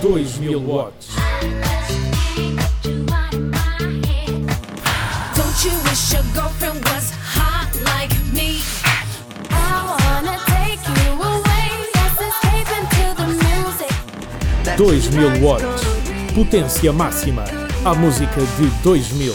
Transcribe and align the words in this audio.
2000 0.00 0.66
watts. 0.66 1.14
Don't 5.36 5.64
you 5.64 5.76
wish 5.84 6.12
your 6.14 6.24
girlfriend 6.34 6.82
was 6.86 7.10
hot 7.10 7.68
like 7.84 8.10
me? 8.32 8.62
I 9.50 9.84
wanna 10.00 10.38
take 10.46 10.80
you 10.88 11.12
away. 11.20 11.68
Let's 11.94 12.16
escape 12.16 12.70
into 12.80 13.12
the 13.20 13.26
music. 13.44 13.92
2000 14.78 15.42
watts. 15.42 15.82
Potência 16.34 16.92
máxima. 16.94 17.44
A 17.84 17.94
música 17.94 18.40
de 18.56 18.70
2000. 18.82 19.34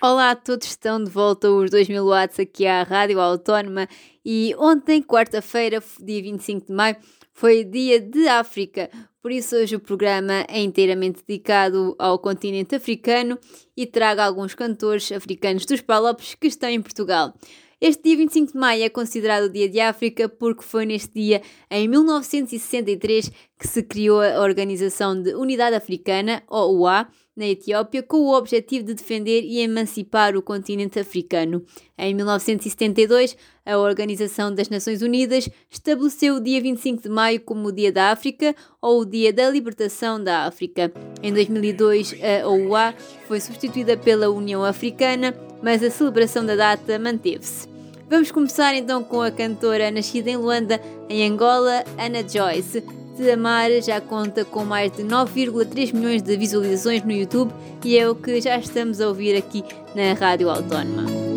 Olá 0.00 0.30
a 0.30 0.36
todos, 0.36 0.68
estão 0.68 1.02
de 1.02 1.10
volta 1.10 1.50
os 1.50 1.70
2000 1.70 2.06
watts 2.06 2.40
aqui 2.40 2.66
à 2.66 2.82
Rádio 2.84 3.20
Autónoma 3.20 3.88
e 4.24 4.54
ontem, 4.58 5.02
quarta-feira, 5.02 5.82
dia 6.00 6.22
25 6.22 6.66
de 6.66 6.72
maio, 6.72 6.96
foi 7.36 7.64
dia 7.64 8.00
de 8.00 8.26
África, 8.28 8.88
por 9.20 9.30
isso 9.30 9.56
hoje 9.56 9.76
o 9.76 9.80
programa 9.80 10.46
é 10.48 10.58
inteiramente 10.58 11.22
dedicado 11.22 11.94
ao 11.98 12.18
continente 12.18 12.74
africano 12.74 13.38
e 13.76 13.84
trago 13.84 14.22
alguns 14.22 14.54
cantores 14.54 15.12
africanos 15.12 15.66
dos 15.66 15.82
Palopes 15.82 16.34
que 16.34 16.46
estão 16.46 16.70
em 16.70 16.80
Portugal. 16.80 17.34
Este 17.78 18.04
dia 18.04 18.16
25 18.16 18.52
de 18.52 18.58
maio 18.58 18.84
é 18.84 18.88
considerado 18.88 19.44
o 19.44 19.48
Dia 19.50 19.68
de 19.68 19.78
África 19.80 20.30
porque 20.30 20.62
foi 20.62 20.86
neste 20.86 21.12
dia, 21.12 21.42
em 21.70 21.86
1963, 21.86 23.30
que 23.58 23.68
se 23.68 23.82
criou 23.82 24.22
a 24.22 24.40
Organização 24.40 25.20
de 25.20 25.34
Unidade 25.34 25.76
Africana, 25.76 26.42
OUA, 26.48 27.06
na 27.36 27.46
Etiópia, 27.46 28.02
com 28.02 28.16
o 28.18 28.34
objetivo 28.34 28.86
de 28.86 28.94
defender 28.94 29.42
e 29.42 29.60
emancipar 29.60 30.34
o 30.36 30.42
continente 30.42 30.98
africano. 30.98 31.62
Em 31.98 32.14
1972, 32.14 33.36
a 33.64 33.78
Organização 33.78 34.54
das 34.54 34.68
Nações 34.68 35.02
Unidas 35.02 35.48
estabeleceu 35.70 36.36
o 36.36 36.40
dia 36.40 36.60
25 36.60 37.02
de 37.02 37.08
maio 37.08 37.40
como 37.40 37.68
o 37.68 37.72
Dia 37.72 37.92
da 37.92 38.10
África 38.10 38.54
ou 38.80 39.02
o 39.02 39.04
Dia 39.04 39.32
da 39.32 39.50
Libertação 39.50 40.22
da 40.22 40.46
África. 40.46 40.90
Em 41.22 41.32
2002, 41.32 42.14
a 42.42 42.48
OUA 42.48 42.94
foi 43.28 43.40
substituída 43.40 43.96
pela 43.96 44.30
União 44.30 44.64
Africana, 44.64 45.34
mas 45.62 45.82
a 45.82 45.90
celebração 45.90 46.44
da 46.44 46.56
data 46.56 46.98
manteve-se. 46.98 47.68
Vamos 48.08 48.30
começar 48.30 48.74
então 48.74 49.02
com 49.02 49.20
a 49.20 49.32
cantora 49.32 49.90
nascida 49.90 50.30
em 50.30 50.36
Luanda, 50.36 50.80
em 51.08 51.28
Angola, 51.28 51.84
Ana 51.98 52.26
Joyce. 52.26 53.05
Te 53.16 53.30
Amar 53.30 53.70
já 53.80 53.98
conta 53.98 54.44
com 54.44 54.62
mais 54.62 54.92
de 54.92 55.02
9,3 55.02 55.94
milhões 55.94 56.20
de 56.20 56.36
visualizações 56.36 57.02
no 57.02 57.12
YouTube 57.12 57.50
e 57.82 57.96
é 57.96 58.06
o 58.06 58.14
que 58.14 58.42
já 58.42 58.58
estamos 58.58 59.00
a 59.00 59.08
ouvir 59.08 59.34
aqui 59.34 59.64
na 59.94 60.12
Rádio 60.12 60.50
Autónoma. 60.50 61.35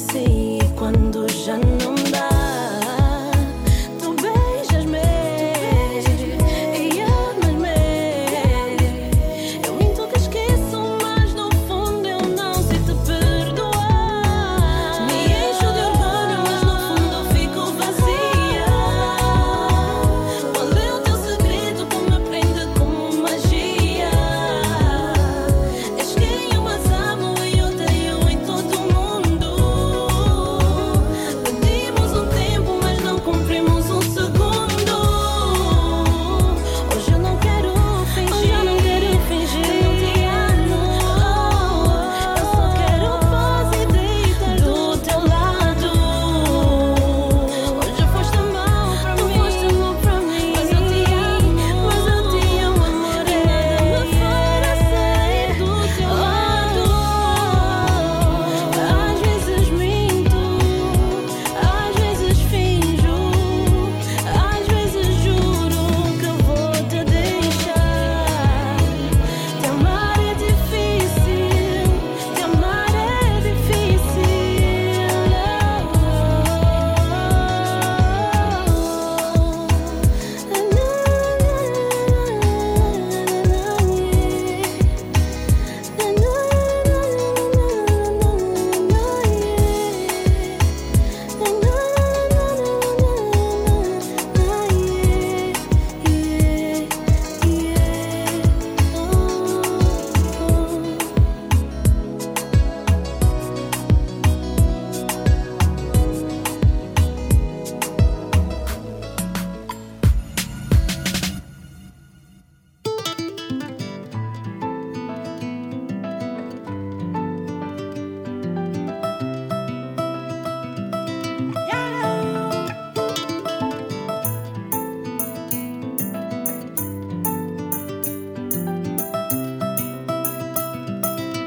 see. 0.00 0.39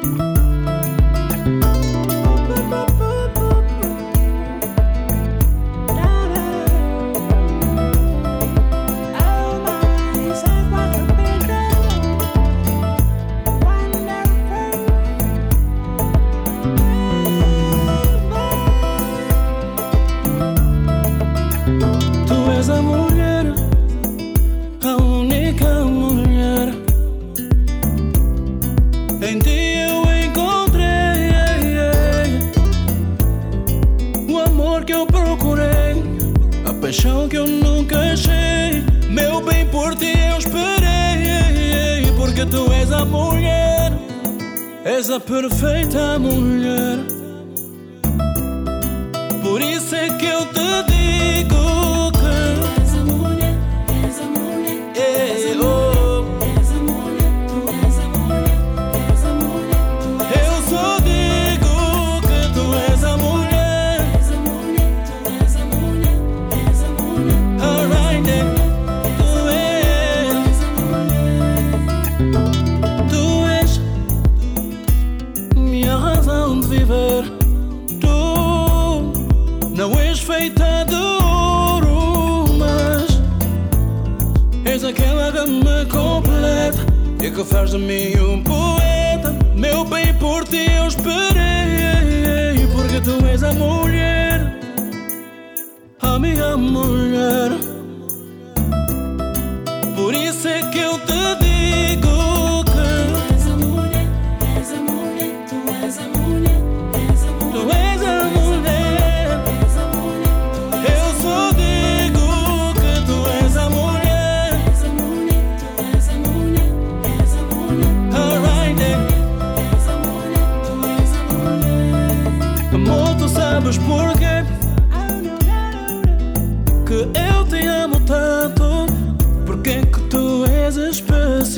Bye. 0.03 0.32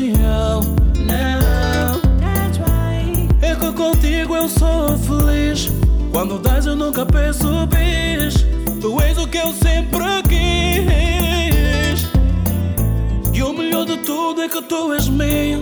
Especial. 0.06 0.62
Não. 1.00 2.02
É 3.42 3.56
que 3.56 3.72
contigo 3.74 4.36
eu 4.36 4.48
sou 4.48 4.98
feliz. 4.98 5.72
Quando 6.12 6.40
dás 6.40 6.66
eu 6.66 6.75
nunca 6.75 7.06
peço 7.06 7.68
bis. 7.68 8.46
Tu 8.81 9.02
és 9.02 9.18
o 9.18 9.28
que 9.28 9.38
eu 9.38 9.54
sempre 9.54 10.04
quis. 10.28 12.07
E 13.34 13.44
o 13.44 13.54
melhor 13.54 13.86
de 13.86 13.98
tudo 13.98 14.42
é 14.42 14.50
que 14.50 14.62
tu 14.62 14.94
és 14.94 15.07
minha. 15.10 15.62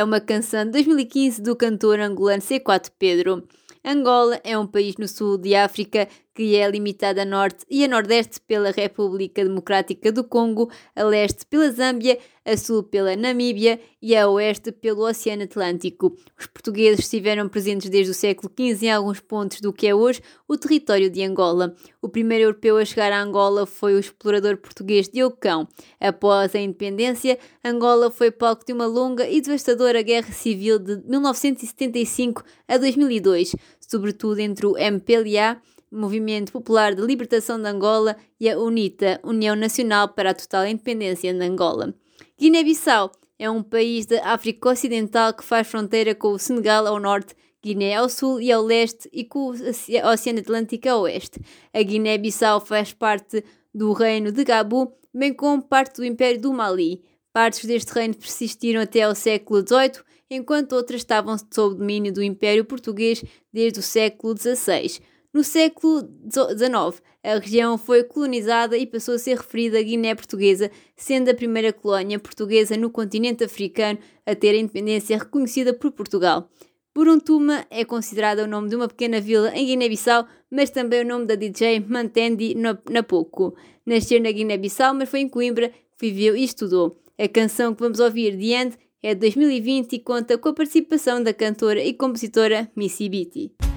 É 0.00 0.04
uma 0.04 0.18
canção 0.18 0.64
de 0.64 0.70
2015 0.70 1.42
do 1.42 1.54
cantor 1.54 2.00
angolano 2.00 2.40
C4 2.40 2.90
Pedro. 2.98 3.46
Angola 3.84 4.40
é 4.42 4.56
um 4.56 4.66
país 4.66 4.96
no 4.96 5.06
sul 5.06 5.36
de 5.36 5.54
África 5.54 6.08
que 6.34 6.56
é 6.56 6.70
limitado 6.70 7.20
a 7.20 7.24
norte 7.24 7.64
e 7.68 7.84
a 7.84 7.88
nordeste 7.88 8.40
pela 8.40 8.70
República 8.70 9.44
Democrática 9.44 10.12
do 10.12 10.24
Congo, 10.24 10.70
a 10.94 11.02
leste 11.02 11.44
pela 11.46 11.70
Zâmbia, 11.70 12.18
a 12.44 12.56
sul 12.56 12.82
pela 12.82 13.14
Namíbia 13.16 13.80
e 14.00 14.16
a 14.16 14.28
oeste 14.28 14.72
pelo 14.72 15.06
Oceano 15.06 15.42
Atlântico. 15.42 16.16
Os 16.38 16.46
portugueses 16.46 17.00
estiveram 17.00 17.48
presentes 17.48 17.90
desde 17.90 18.12
o 18.12 18.14
século 18.14 18.50
XV 18.50 18.86
em 18.86 18.90
alguns 18.90 19.20
pontos 19.20 19.60
do 19.60 19.72
que 19.72 19.86
é 19.86 19.94
hoje 19.94 20.22
o 20.48 20.56
território 20.56 21.10
de 21.10 21.22
Angola. 21.22 21.74
O 22.00 22.08
primeiro 22.08 22.44
europeu 22.44 22.78
a 22.78 22.84
chegar 22.84 23.12
a 23.12 23.22
Angola 23.22 23.66
foi 23.66 23.94
o 23.94 23.98
explorador 23.98 24.56
português 24.56 25.08
Diogo 25.08 25.36
Cão. 25.36 25.68
Após 26.00 26.54
a 26.54 26.58
independência, 26.58 27.38
Angola 27.64 28.10
foi 28.10 28.30
palco 28.30 28.64
de 28.64 28.72
uma 28.72 28.86
longa 28.86 29.28
e 29.28 29.40
devastadora 29.40 30.02
guerra 30.02 30.32
civil 30.32 30.78
de 30.78 30.96
1975 31.06 32.42
a 32.66 32.78
2002, 32.78 33.54
sobretudo 33.80 34.40
entre 34.40 34.66
o 34.66 34.78
MPLA, 34.78 35.60
Movimento 35.90 36.52
Popular 36.52 36.94
de 36.94 37.02
Libertação 37.02 37.60
de 37.60 37.68
Angola, 37.68 38.16
e 38.38 38.48
a 38.48 38.58
UNITA, 38.58 39.20
União 39.24 39.56
Nacional 39.56 40.08
para 40.08 40.30
a 40.30 40.34
Total 40.34 40.66
Independência 40.66 41.32
de 41.34 41.44
Angola. 41.44 41.94
Guiné-Bissau 42.38 43.12
é 43.38 43.50
um 43.50 43.62
país 43.62 44.06
da 44.06 44.24
África 44.32 44.70
Ocidental 44.70 45.34
que 45.34 45.44
faz 45.44 45.66
fronteira 45.66 46.14
com 46.14 46.28
o 46.28 46.38
Senegal 46.38 46.86
ao 46.86 47.00
norte, 47.00 47.34
Guiné 47.62 47.94
ao 47.94 48.08
sul 48.08 48.40
e 48.40 48.50
ao 48.50 48.62
leste 48.62 49.08
e 49.12 49.22
com 49.22 49.40
o 49.40 49.50
Oce- 49.50 50.02
Oceano 50.02 50.38
Atlântico 50.38 50.88
a 50.88 50.96
oeste. 50.96 51.40
A 51.74 51.82
Guiné-Bissau 51.82 52.58
faz 52.60 52.94
parte 52.94 53.44
do 53.74 53.92
Reino 53.92 54.32
de 54.32 54.44
Gabu, 54.44 54.92
bem 55.12 55.34
como 55.34 55.62
parte 55.62 55.96
do 55.96 56.04
Império 56.04 56.40
do 56.40 56.52
Mali. 56.54 57.02
Partes 57.32 57.66
deste 57.66 57.92
reino 57.92 58.14
persistiram 58.14 58.80
até 58.80 59.02
ao 59.02 59.14
século 59.14 59.60
XVIII, 59.60 60.02
enquanto 60.30 60.72
outras 60.72 61.02
estavam 61.02 61.36
sob 61.52 61.76
domínio 61.76 62.12
do 62.12 62.22
Império 62.22 62.64
Português 62.64 63.22
desde 63.52 63.80
o 63.80 63.82
século 63.82 64.34
XVI. 64.36 64.98
No 65.32 65.44
século 65.44 66.00
XIX, 66.28 67.02
a 67.22 67.38
região 67.38 67.78
foi 67.78 68.02
colonizada 68.02 68.76
e 68.76 68.84
passou 68.84 69.14
a 69.14 69.18
ser 69.18 69.36
referida 69.36 69.80
Guiné 69.80 70.12
Portuguesa, 70.14 70.70
sendo 70.96 71.30
a 71.30 71.34
primeira 71.34 71.72
colónia 71.72 72.18
portuguesa 72.18 72.76
no 72.76 72.90
continente 72.90 73.44
africano 73.44 74.00
a 74.26 74.34
ter 74.34 74.50
a 74.50 74.58
independência 74.58 75.16
reconhecida 75.16 75.72
por 75.72 75.92
Portugal. 75.92 76.50
Buruntuma 76.92 77.64
é 77.70 77.84
considerada 77.84 78.42
o 78.42 78.48
nome 78.48 78.68
de 78.68 78.74
uma 78.74 78.88
pequena 78.88 79.20
vila 79.20 79.54
em 79.54 79.66
Guiné-Bissau, 79.66 80.26
mas 80.50 80.70
também 80.70 81.02
o 81.02 81.06
nome 81.06 81.26
da 81.26 81.36
DJ 81.36 81.78
Mantendi 81.78 82.56
Napoco. 82.90 83.54
Nasceu 83.86 84.20
na 84.20 84.32
Guiné-Bissau, 84.32 84.94
mas 84.94 85.08
foi 85.08 85.20
em 85.20 85.28
Coimbra, 85.28 85.70
viveu 86.00 86.36
e 86.36 86.42
estudou. 86.42 86.96
A 87.16 87.28
canção 87.28 87.72
que 87.72 87.82
vamos 87.82 88.00
ouvir 88.00 88.36
diante 88.36 88.76
é 89.00 89.14
de 89.14 89.20
2020 89.20 89.92
e 89.92 89.98
conta 90.00 90.36
com 90.36 90.48
a 90.48 90.54
participação 90.54 91.22
da 91.22 91.32
cantora 91.32 91.82
e 91.82 91.94
compositora 91.94 92.68
Missy 92.74 93.08
Beattie. 93.08 93.69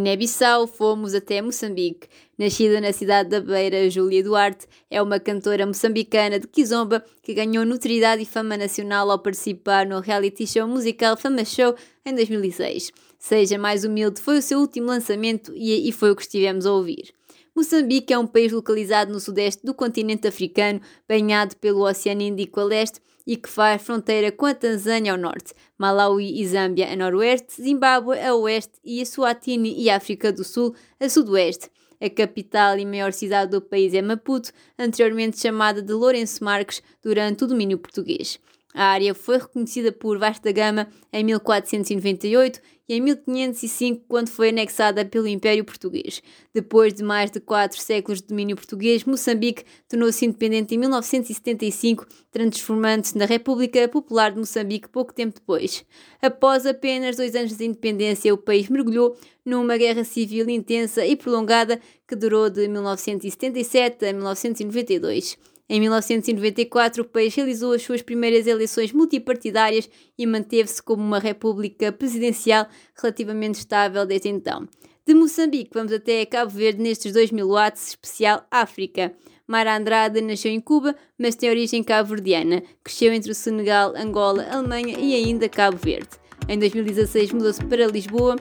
Guiné-Bissau 0.00 0.66
fomos 0.66 1.14
até 1.14 1.42
Moçambique. 1.42 2.08
Nascida 2.38 2.80
na 2.80 2.90
cidade 2.90 3.28
da 3.28 3.38
Beira, 3.38 3.90
Júlia 3.90 4.24
Duarte 4.24 4.66
é 4.90 5.02
uma 5.02 5.20
cantora 5.20 5.66
moçambicana 5.66 6.40
de 6.40 6.46
Kizomba 6.46 7.04
que 7.22 7.34
ganhou 7.34 7.66
notoriedade 7.66 8.22
e 8.22 8.24
fama 8.24 8.56
nacional 8.56 9.10
ao 9.10 9.18
participar 9.18 9.84
no 9.84 10.00
reality 10.00 10.46
show 10.46 10.66
musical 10.66 11.18
Fama 11.18 11.44
Show 11.44 11.74
em 12.02 12.14
2006. 12.14 12.90
Seja 13.18 13.58
Mais 13.58 13.84
Humilde 13.84 14.22
foi 14.22 14.38
o 14.38 14.42
seu 14.42 14.60
último 14.60 14.86
lançamento 14.86 15.52
e, 15.54 15.86
e 15.86 15.92
foi 15.92 16.10
o 16.10 16.16
que 16.16 16.22
estivemos 16.22 16.64
a 16.64 16.72
ouvir. 16.72 17.12
Moçambique 17.54 18.10
é 18.10 18.18
um 18.18 18.26
país 18.26 18.52
localizado 18.52 19.12
no 19.12 19.20
sudeste 19.20 19.66
do 19.66 19.74
continente 19.74 20.26
africano, 20.26 20.80
banhado 21.06 21.54
pelo 21.56 21.86
Oceano 21.86 22.22
Índico 22.22 22.58
a 22.58 22.64
leste 22.64 23.00
e 23.30 23.36
que 23.36 23.48
faz 23.48 23.80
fronteira 23.80 24.32
com 24.32 24.44
a 24.44 24.52
Tanzânia 24.52 25.12
ao 25.12 25.16
norte, 25.16 25.54
Malawi 25.78 26.42
e 26.42 26.48
Zâmbia 26.48 26.92
a 26.92 26.96
noroeste, 26.96 27.62
Zimbábue 27.62 28.18
a 28.18 28.34
oeste 28.34 28.72
e 28.84 29.00
a 29.00 29.06
e 29.44 29.88
África 29.88 30.32
do 30.32 30.42
Sul 30.42 30.74
a 30.98 31.08
sudoeste. 31.08 31.70
A 32.00 32.10
capital 32.10 32.76
e 32.76 32.84
maior 32.84 33.12
cidade 33.12 33.52
do 33.52 33.62
país 33.62 33.94
é 33.94 34.02
Maputo, 34.02 34.50
anteriormente 34.76 35.38
chamada 35.38 35.80
de 35.80 35.92
Lourenço 35.92 36.42
Marques 36.42 36.82
durante 37.00 37.44
o 37.44 37.46
domínio 37.46 37.78
português. 37.78 38.36
A 38.72 38.84
área 38.84 39.14
foi 39.14 39.38
reconhecida 39.38 39.90
por 39.90 40.18
Vasco 40.18 40.44
da 40.44 40.52
Gama 40.52 40.88
em 41.12 41.24
1498 41.24 42.60
e 42.88 42.94
em 42.94 43.00
1505, 43.00 44.04
quando 44.08 44.28
foi 44.30 44.48
anexada 44.48 45.04
pelo 45.04 45.28
Império 45.28 45.64
Português. 45.64 46.22
Depois 46.52 46.92
de 46.92 47.04
mais 47.04 47.30
de 47.30 47.38
quatro 47.38 47.80
séculos 47.80 48.20
de 48.20 48.28
domínio 48.28 48.56
português, 48.56 49.04
Moçambique 49.04 49.64
tornou-se 49.88 50.24
independente 50.24 50.74
em 50.74 50.78
1975, 50.78 52.04
transformando-se 52.32 53.16
na 53.16 53.26
República 53.26 53.86
Popular 53.88 54.32
de 54.32 54.38
Moçambique 54.38 54.88
pouco 54.88 55.12
tempo 55.12 55.34
depois. 55.38 55.84
Após 56.20 56.66
apenas 56.66 57.16
dois 57.16 57.36
anos 57.36 57.56
de 57.56 57.64
independência, 57.64 58.34
o 58.34 58.38
país 58.38 58.68
mergulhou 58.68 59.16
numa 59.44 59.76
guerra 59.76 60.04
civil 60.04 60.48
intensa 60.48 61.06
e 61.06 61.16
prolongada 61.16 61.80
que 62.08 62.16
durou 62.16 62.50
de 62.50 62.66
1977 62.66 64.04
a 64.04 64.12
1992. 64.12 65.38
Em 65.72 65.78
1994, 65.78 67.00
o 67.04 67.04
país 67.04 67.32
realizou 67.32 67.72
as 67.72 67.82
suas 67.82 68.02
primeiras 68.02 68.48
eleições 68.48 68.92
multipartidárias 68.92 69.88
e 70.18 70.26
manteve-se 70.26 70.82
como 70.82 71.00
uma 71.00 71.20
república 71.20 71.92
presidencial 71.92 72.66
relativamente 73.00 73.60
estável 73.60 74.04
desde 74.04 74.28
então. 74.28 74.66
De 75.06 75.14
Moçambique, 75.14 75.70
vamos 75.72 75.92
até 75.92 76.26
Cabo 76.26 76.50
Verde 76.50 76.82
nestes 76.82 77.12
2000 77.12 77.48
watts 77.48 77.90
especial 77.90 78.44
África. 78.50 79.14
Mara 79.46 79.76
Andrade 79.76 80.20
nasceu 80.20 80.50
em 80.50 80.60
Cuba, 80.60 80.96
mas 81.16 81.36
tem 81.36 81.48
origem 81.48 81.84
cabo-verdiana. 81.84 82.64
Cresceu 82.82 83.12
entre 83.12 83.30
o 83.30 83.34
Senegal, 83.34 83.94
Angola, 83.96 84.48
Alemanha 84.50 84.98
e 84.98 85.14
ainda 85.14 85.48
Cabo 85.48 85.76
Verde. 85.76 86.08
Em 86.48 86.58
2016 86.58 87.32
mudou-se 87.32 87.64
para 87.64 87.86
Lisboa. 87.86 88.34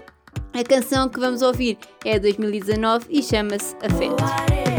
A 0.52 0.64
canção 0.64 1.08
que 1.08 1.20
vamos 1.20 1.44
ouvir 1.44 1.78
é 2.04 2.14
de 2.14 2.22
2019 2.22 3.06
e 3.08 3.22
chama-se 3.22 3.76
Afeto. 3.76 4.79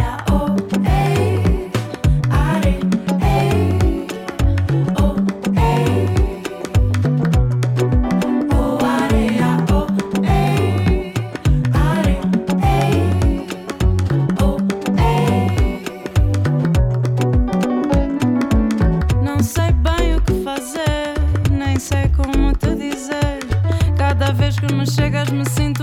chegas-me 24.86 25.44
sinto 25.44 25.79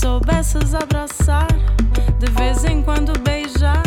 soubesses 0.00 0.74
abraçar, 0.74 1.46
de 2.18 2.30
vez 2.30 2.64
em 2.64 2.82
quando 2.82 3.12
beijar, 3.20 3.82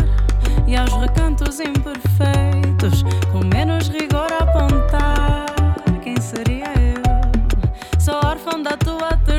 e 0.64 0.76
aos 0.76 0.92
recantos 0.92 1.58
imperfeitos, 1.58 3.02
com 3.32 3.40
menos 3.44 3.88
rigor 3.88 4.32
apontar, 4.40 5.46
quem 6.04 6.20
seria 6.20 6.66
eu? 6.78 8.00
Sou 8.00 8.14
órfão 8.24 8.62
da 8.62 8.76
tua 8.76 9.08
ternura. 9.24 9.33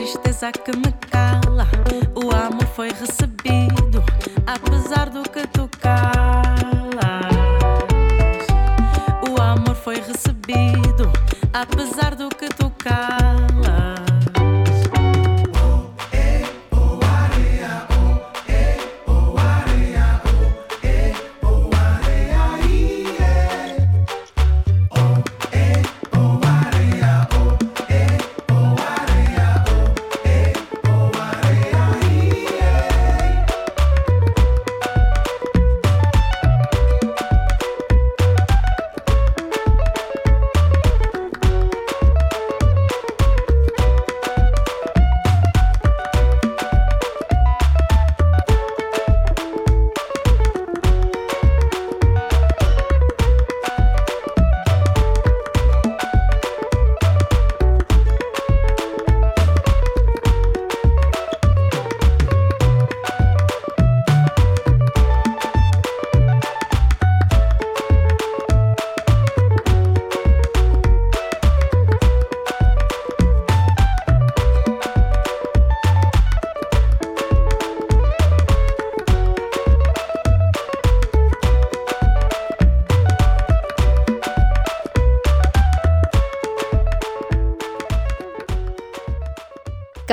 Tristeza 0.00 0.50
que 0.50 0.74
me 0.78 0.92
cala, 1.10 1.68
o 2.14 2.34
amor 2.34 2.66
foi 2.74 2.88
recebido, 2.88 3.39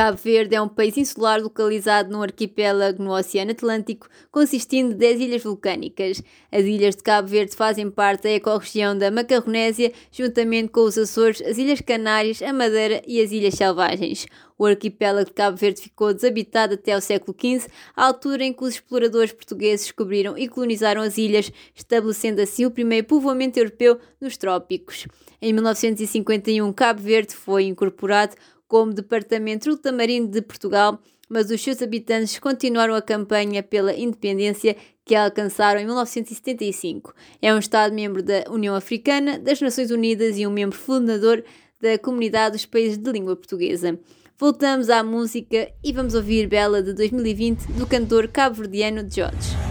Cabo 0.07 0.19
Verde 0.23 0.55
é 0.55 0.61
um 0.61 0.69
país 0.69 0.95
insular 0.95 1.41
localizado 1.41 2.09
num 2.09 2.23
arquipélago 2.23 3.03
no 3.03 3.11
Oceano 3.11 3.51
Atlântico, 3.51 4.07
consistindo 4.31 4.91
de 4.91 4.99
10 4.99 5.19
ilhas 5.19 5.43
vulcânicas. 5.43 6.23
As 6.49 6.63
ilhas 6.63 6.95
de 6.95 7.03
Cabo 7.03 7.27
Verde 7.27 7.53
fazem 7.53 7.91
parte 7.91 8.23
da 8.23 8.29
ecorregião 8.29 8.97
da 8.97 9.11
Macarronésia, 9.11 9.91
juntamente 10.09 10.69
com 10.69 10.85
os 10.85 10.97
Açores, 10.97 11.41
as 11.41 11.57
Ilhas 11.57 11.81
Canárias, 11.81 12.41
a 12.41 12.53
Madeira 12.53 13.01
e 13.05 13.19
as 13.19 13.33
Ilhas 13.33 13.55
Selvagens. 13.55 14.25
O 14.57 14.65
arquipélago 14.65 15.27
de 15.27 15.33
Cabo 15.33 15.57
Verde 15.57 15.81
ficou 15.81 16.13
desabitado 16.13 16.75
até 16.75 16.93
ao 16.93 17.01
século 17.01 17.35
XV, 17.37 17.67
à 17.93 18.05
altura 18.05 18.45
em 18.45 18.53
que 18.53 18.63
os 18.63 18.75
exploradores 18.75 19.33
portugueses 19.33 19.87
descobriram 19.87 20.37
e 20.37 20.47
colonizaram 20.47 21.01
as 21.01 21.17
ilhas, 21.17 21.51
estabelecendo 21.75 22.41
assim 22.41 22.65
o 22.65 22.71
primeiro 22.71 23.05
povoamento 23.05 23.59
europeu 23.59 23.99
nos 24.21 24.37
trópicos. 24.37 25.05
Em 25.39 25.53
1951, 25.53 26.71
Cabo 26.73 27.01
Verde 27.01 27.35
foi 27.35 27.65
incorporado 27.65 28.35
como 28.67 28.93
Departamento 28.93 29.69
Ultramarino 29.69 30.27
de 30.27 30.41
Portugal, 30.41 30.99
mas 31.30 31.51
os 31.51 31.62
seus 31.62 31.82
habitantes 31.82 32.39
continuaram 32.39 32.95
a 32.95 33.01
campanha 33.01 33.62
pela 33.62 33.93
independência 33.93 34.75
que 35.06 35.15
alcançaram 35.15 35.80
em 35.80 35.86
1975. 35.86 37.13
É 37.41 37.53
um 37.53 37.60
Estado-membro 37.60 38.21
da 38.21 38.45
União 38.49 38.75
Africana, 38.75 39.39
das 39.39 39.62
Nações 39.62 39.91
Unidas 39.91 40.38
e 40.38 40.45
um 40.45 40.51
membro 40.51 40.77
fundador 40.77 41.43
da 41.82 41.97
Comunidade 41.97 42.53
dos 42.53 42.65
Países 42.65 42.97
de 42.97 43.12
Língua 43.12 43.36
Portuguesa. 43.36 43.99
Voltamos 44.38 44.89
à 44.89 45.03
música 45.03 45.71
e 45.84 45.91
vamos 45.91 46.13
ouvir 46.13 46.47
Bela 46.47 46.84
de 46.84 46.93
2020 46.93 47.71
do 47.73 47.88
cantor 47.88 48.27
cabo-verdiano 48.27 49.08
George. 49.10 49.66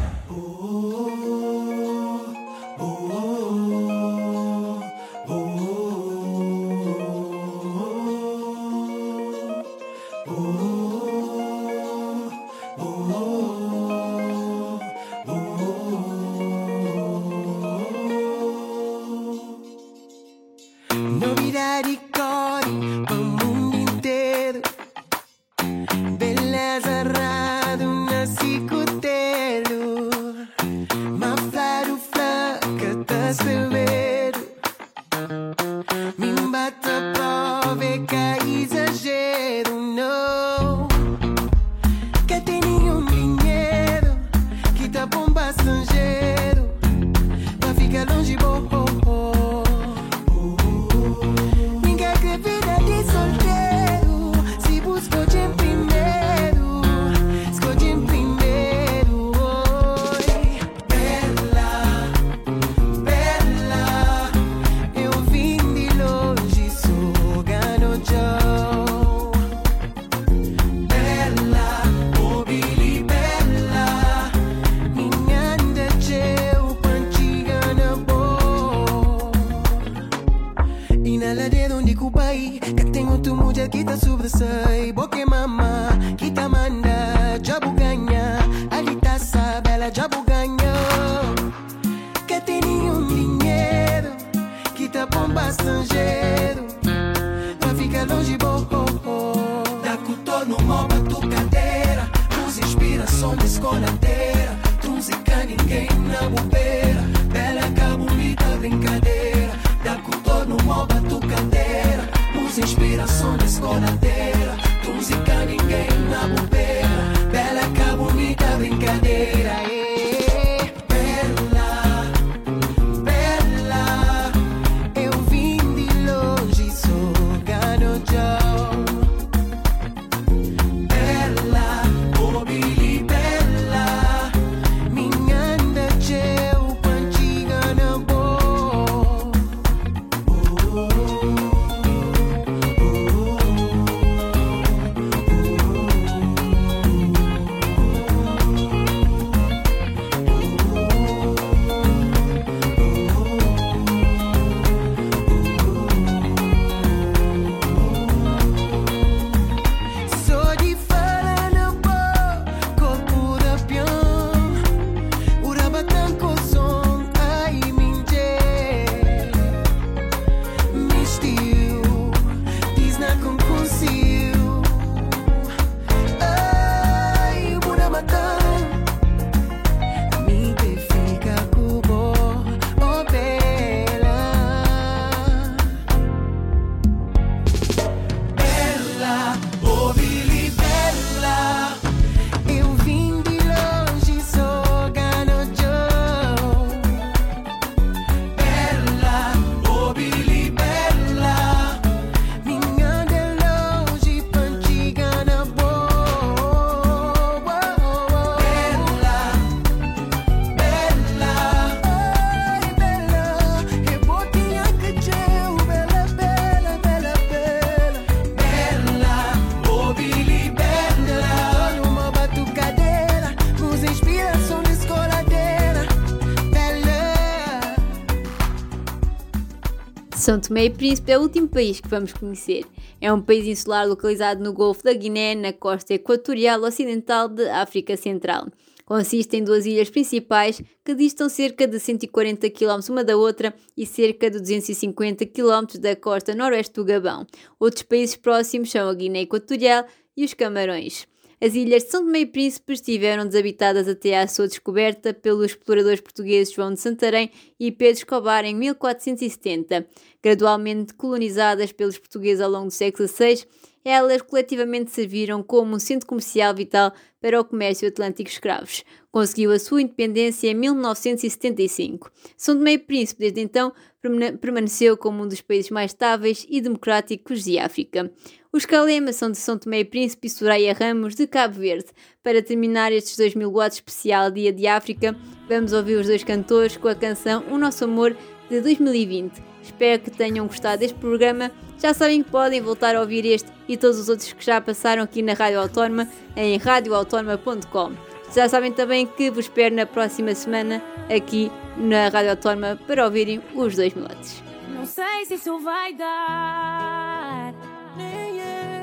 São 230.26 230.40
Tomé 230.40 230.64
e 230.64 230.70
Príncipe 230.70 231.12
é 231.12 231.16
o 231.16 231.22
último 231.22 231.46
país 231.46 231.80
que 231.80 231.86
vamos 231.86 232.12
conhecer. 232.12 232.64
É 233.00 233.12
um 233.12 233.22
país 233.22 233.46
insular 233.46 233.86
localizado 233.86 234.42
no 234.42 234.52
Golfo 234.52 234.82
da 234.82 234.92
Guiné, 234.92 235.36
na 235.36 235.52
costa 235.52 235.94
equatorial 235.94 236.60
ocidental 236.62 237.28
de 237.28 237.48
África 237.48 237.96
Central. 237.96 238.48
Consiste 238.84 239.36
em 239.36 239.44
duas 239.44 239.66
ilhas 239.66 239.88
principais 239.88 240.60
que 240.84 240.96
distam 240.96 241.28
cerca 241.28 241.64
de 241.64 241.78
140 241.78 242.50
km 242.50 242.80
uma 242.90 243.04
da 243.04 243.16
outra 243.16 243.54
e 243.76 243.86
cerca 243.86 244.28
de 244.28 244.40
250 244.40 245.26
km 245.26 245.78
da 245.78 245.94
costa 245.94 246.34
noroeste 246.34 246.74
do 246.74 246.84
Gabão. 246.84 247.24
Outros 247.60 247.84
países 247.84 248.16
próximos 248.16 248.68
são 248.68 248.88
a 248.88 248.94
Guiné 248.94 249.20
Equatorial 249.20 249.86
e 250.16 250.24
os 250.24 250.34
Camarões. 250.34 251.06
As 251.38 251.54
ilhas 251.54 251.84
de 251.84 251.90
São 251.90 252.02
Tomé 252.02 252.20
e 252.20 252.26
Príncipe 252.26 252.72
estiveram 252.72 253.26
desabitadas 253.26 253.86
até 253.86 254.18
à 254.18 254.26
sua 254.26 254.48
descoberta 254.48 255.12
pelos 255.12 255.44
exploradores 255.44 256.00
portugueses 256.00 256.54
João 256.54 256.72
de 256.72 256.80
Santarém 256.80 257.30
e 257.60 257.70
Pedro 257.70 257.98
Escobar 257.98 258.46
em 258.46 258.54
1470. 258.54 259.86
Gradualmente 260.26 260.92
colonizadas 260.92 261.70
pelos 261.70 261.98
portugueses 261.98 262.40
ao 262.40 262.50
longo 262.50 262.66
do 262.66 262.72
século 262.72 263.06
XVI, 263.06 263.44
elas 263.84 264.20
coletivamente 264.22 264.90
serviram 264.90 265.40
como 265.40 265.76
um 265.76 265.78
centro 265.78 266.04
comercial 266.04 266.52
vital 266.52 266.92
para 267.20 267.40
o 267.40 267.44
comércio 267.44 267.86
atlântico 267.86 268.28
escravos. 268.28 268.82
Conseguiu 269.12 269.52
a 269.52 269.58
sua 269.60 269.82
independência 269.82 270.48
em 270.48 270.54
1975. 270.54 272.10
São 272.36 272.56
Tomé 272.56 272.72
e 272.72 272.78
Príncipe, 272.78 273.20
desde 273.20 273.40
então, 273.40 273.72
permane- 274.02 274.36
permaneceu 274.36 274.96
como 274.96 275.22
um 275.22 275.28
dos 275.28 275.40
países 275.40 275.70
mais 275.70 275.92
estáveis 275.92 276.44
e 276.50 276.60
democráticos 276.60 277.44
de 277.44 277.60
África. 277.60 278.10
Os 278.52 278.66
Calemas 278.66 279.14
são 279.14 279.30
de 279.30 279.38
São 279.38 279.56
Tomé 279.56 279.78
e 279.78 279.84
Príncipe 279.84 280.26
e 280.26 280.30
Soraya 280.30 280.72
Ramos, 280.72 281.14
de 281.14 281.28
Cabo 281.28 281.60
Verde. 281.60 281.86
Para 282.20 282.42
terminar 282.42 282.90
estes 282.90 283.16
2000 283.16 283.48
watts 283.48 283.76
especial 283.76 284.32
Dia 284.32 284.52
de 284.52 284.66
África, 284.66 285.16
vamos 285.48 285.72
ouvir 285.72 285.94
os 286.00 286.08
dois 286.08 286.24
cantores 286.24 286.76
com 286.76 286.88
a 286.88 286.96
canção 286.96 287.44
O 287.48 287.56
Nosso 287.56 287.84
Amor 287.84 288.16
de 288.50 288.60
2020. 288.60 289.55
Espero 289.66 290.00
que 290.00 290.10
tenham 290.10 290.46
gostado 290.46 290.78
deste 290.78 290.96
programa. 290.98 291.50
Já 291.78 291.92
sabem 291.92 292.22
que 292.22 292.30
podem 292.30 292.60
voltar 292.60 292.94
a 292.94 293.00
ouvir 293.00 293.26
este 293.26 293.50
e 293.68 293.76
todos 293.76 293.98
os 293.98 294.08
outros 294.08 294.32
que 294.32 294.44
já 294.44 294.60
passaram 294.60 295.02
aqui 295.02 295.22
na 295.22 295.34
Rádio 295.34 295.60
Autónoma 295.60 296.08
em 296.36 296.56
radioautónoma.com. 296.56 297.92
Já 298.34 298.48
sabem 298.48 298.72
também 298.72 299.06
que 299.06 299.30
vos 299.30 299.46
espero 299.46 299.74
na 299.74 299.84
próxima 299.84 300.34
semana 300.34 300.82
aqui 301.14 301.50
na 301.76 302.08
Rádio 302.08 302.30
Autónoma 302.30 302.78
para 302.86 303.04
ouvirem 303.04 303.42
os 303.54 303.74
dois 303.74 303.92
watts. 303.92 304.42
Não 304.68 304.86
sei 304.86 305.26
se 305.26 305.34
isso 305.34 305.58
vai 305.58 305.92
dar, 305.94 307.52
nem 307.96 308.38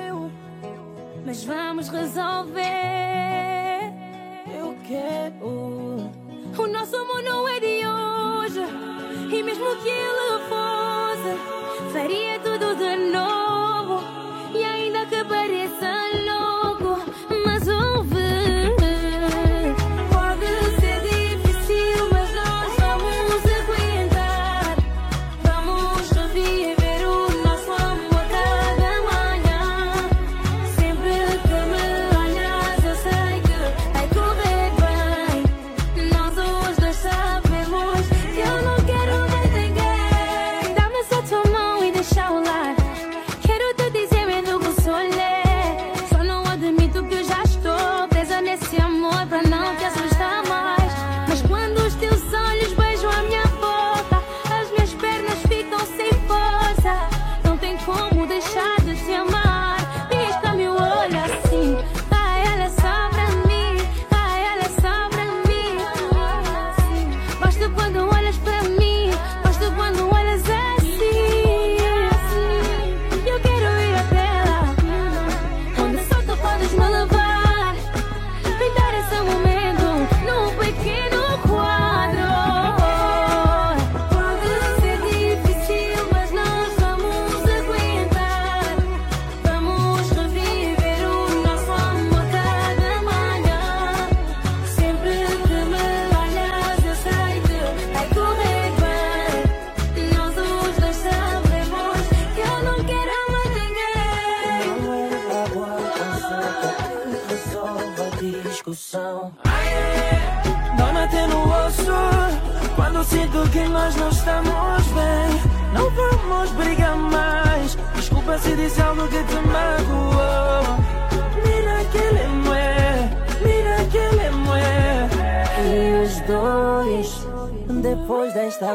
eu, 0.10 0.32
mas 1.26 1.44
vamos 1.44 1.88
resolver. 1.88 2.64
Eu 4.58 4.76
quero. 4.86 6.14
O 6.58 6.68
nosso 6.68 6.98
não 7.24 7.48
é 7.48 7.60
de 7.60 7.88
hoje, 7.88 8.62
e 9.34 9.42
mesmo 9.42 9.76
que 9.78 9.90
ele 9.90 10.40
fosse, 10.48 11.92
faria 11.92 12.40
tudo 12.40 12.76
de 12.76 12.96
novo, 13.12 13.43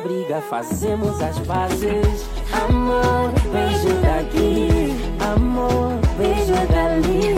briga, 0.01 0.41
fazemos 0.41 1.21
as 1.21 1.39
pazes. 1.41 2.27
Amor, 2.53 3.33
beijo 3.53 4.01
daqui, 4.01 4.95
amor, 5.21 5.99
beijo 6.17 6.55
dali. 6.73 7.38